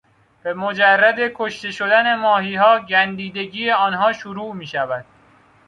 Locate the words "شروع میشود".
4.13-5.05